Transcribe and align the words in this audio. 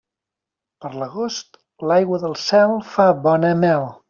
Per 0.85 0.89
l'agost, 1.01 1.61
l'aigua 1.91 2.21
del 2.27 2.35
cel 2.47 2.75
fa 2.97 3.11
bona 3.29 3.55
mel. 3.67 3.91